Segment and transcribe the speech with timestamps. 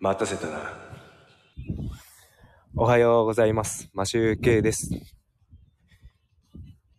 [0.00, 0.78] 待たせたな。
[2.76, 3.90] おはようございます。
[3.92, 4.90] マシュウケイです。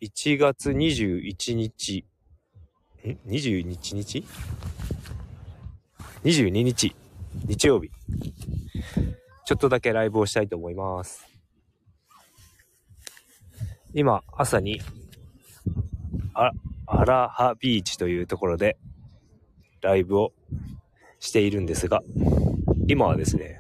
[0.02, 2.05] 1月21日、
[3.05, 3.65] ん ?21
[3.96, 4.25] 日
[6.25, 6.94] ?22 日、
[7.46, 7.90] 日曜日。
[9.46, 11.26] ちょっとだけライブをしたいと思います。
[13.94, 14.81] 今、朝に、
[16.34, 16.52] あ、
[16.86, 18.77] アラハビーチというところで、
[19.80, 20.34] ライブを
[21.22, 22.04] しているんですが、
[22.89, 23.59] 今はですね、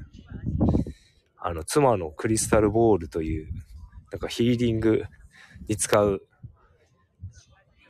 [1.37, 3.47] あの、妻のクリスタルボールという、
[4.11, 5.03] なんかヒーリング
[5.67, 6.23] に使う、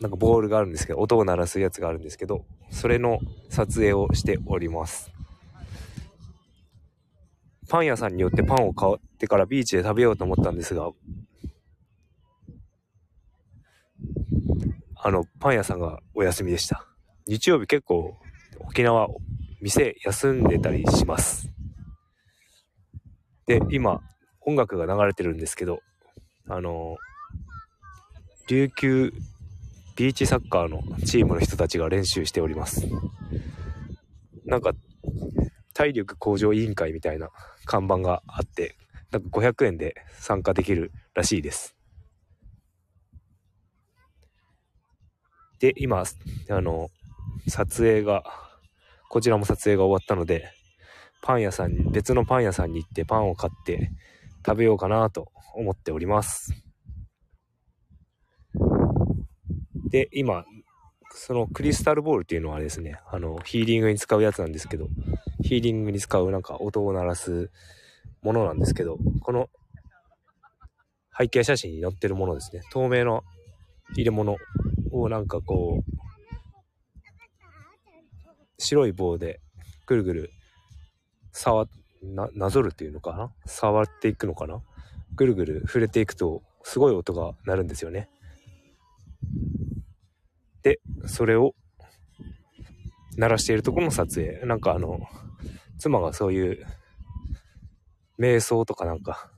[0.02, 5.14] なんかボールがあるんですけど、音を鳴らすやつがあるんですけど、それの撮影をしております。
[7.70, 10.92] パン屋さんによってパンを買ってからビーチで食べようと思ったんですが、
[14.98, 16.86] あの、パン屋さんがお休みでした。
[17.28, 18.18] 日曜日結構
[18.60, 19.08] 沖縄、
[19.62, 21.50] 店休んでたりします。
[23.46, 24.02] で、今、
[24.42, 25.80] 音楽が流れてるんですけど、
[26.48, 26.98] あの、
[28.48, 29.14] 琉球
[29.96, 32.88] ビーチサッカーのチームの人たちが練習しております。
[34.46, 34.72] なんか、
[35.74, 37.30] 体力向上委員会みたいな
[37.66, 38.76] 看板があって、
[39.12, 41.76] なんか500円で参加できるらしいです。
[45.60, 46.04] で、今、
[46.50, 46.90] あの、
[47.48, 48.24] 撮影が、
[49.10, 50.52] こちらも撮影が終わったので、
[51.22, 53.92] パン屋さん、別のパン屋さんに行ってパンを買って
[54.46, 56.54] 食べようかなと思っております。
[59.90, 60.46] で、今、
[61.16, 64.88] そのクリスタルボールっていうのはですね、あの、ヒーリングに使うやつなんですけど、
[65.44, 67.50] ヒーリングに使うなんか音を鳴らす
[68.22, 69.50] ものなんですけど、この
[71.18, 73.24] 背景写真に載ってるものですね、透明の
[73.96, 74.38] 入れ物
[74.92, 75.99] をなんかこう、
[78.60, 79.40] 白い棒で
[79.88, 80.32] ぐるぐる
[81.32, 81.68] 触
[82.04, 83.32] ななぞるっていうのかな？
[83.46, 84.62] 触っていくのかな？
[85.16, 88.10] ぐるぐる触れていくとすごい音が鳴るんですよね。
[90.62, 91.56] でそれを
[93.18, 94.46] 鳴らしているところの撮影。
[94.46, 95.00] なんかあの
[95.78, 96.66] 妻がそういう
[98.20, 99.32] 瞑想とかなんか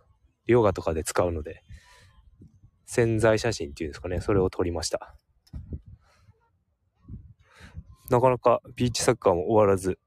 [0.48, 1.64] ヨガとかで使うので
[2.86, 4.20] 潜在写真っていうんですかね。
[4.22, 5.16] それを撮りました。
[8.12, 9.98] なかなかビーチサッカーも終わらず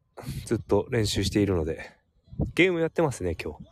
[0.44, 1.90] ずっと練習しているので、
[2.54, 3.64] ゲームやってますね、今日。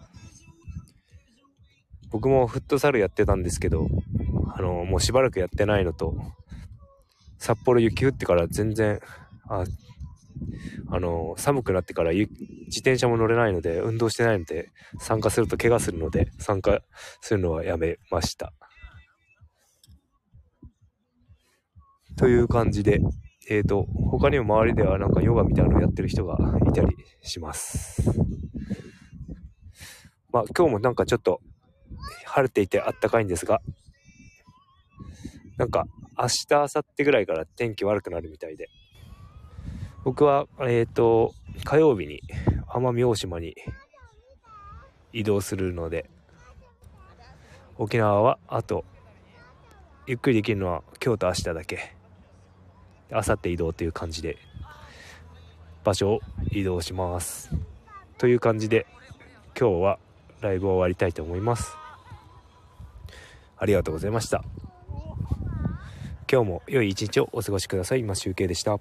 [2.11, 3.87] 僕もフットサルやってたんですけど、
[4.55, 6.15] あの、もうしばらくやってないのと、
[7.39, 9.01] 札幌雪降ってから全然、
[9.49, 9.65] あ、
[10.89, 12.27] あの、寒くなってから自
[12.77, 16.81] 転車も乗れないので、運動してないので、参加すると怪我するので、参加
[17.21, 18.55] するのはやめました。
[22.17, 23.01] という感じで、
[23.49, 26.37] えーと、他にも周りではなんかヨガみたいなのをやってる人が
[26.69, 28.03] いたりします。
[30.31, 31.41] まあ今日もなんかちょっと
[32.25, 33.61] 晴れていてあったかいんですが、
[35.59, 35.87] なんか
[36.19, 38.69] 明日、明後日ぐらいから天気悪くなるみたいで、
[40.05, 42.23] 僕は、えーと、火曜日に
[42.69, 43.55] 奄美大島に
[45.13, 46.09] 移動するので、
[47.77, 48.85] 沖縄はあと、
[50.07, 52.02] ゆっくりできるのは今日と明日だけ。
[53.13, 54.39] あさって移動という感じで
[55.85, 57.51] 場所を移動します。
[58.19, 58.87] という感じで
[59.59, 59.99] 今日は
[60.41, 61.77] ライブを終わりたいと思います。
[63.59, 64.45] ありがとうございました。
[66.31, 68.01] 今日も良い一日をお過ごしください。
[68.01, 68.81] 今集計でした。